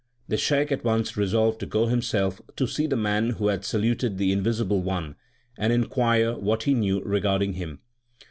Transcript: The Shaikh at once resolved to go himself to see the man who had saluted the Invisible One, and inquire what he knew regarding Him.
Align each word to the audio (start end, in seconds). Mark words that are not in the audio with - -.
The 0.27 0.35
Shaikh 0.35 0.71
at 0.71 0.83
once 0.83 1.15
resolved 1.15 1.59
to 1.59 1.67
go 1.67 1.85
himself 1.85 2.41
to 2.55 2.65
see 2.65 2.87
the 2.87 2.95
man 2.95 3.29
who 3.37 3.49
had 3.49 3.63
saluted 3.63 4.17
the 4.17 4.31
Invisible 4.31 4.81
One, 4.81 5.15
and 5.59 5.71
inquire 5.71 6.33
what 6.33 6.63
he 6.63 6.73
knew 6.73 7.03
regarding 7.03 7.53
Him. 7.53 7.81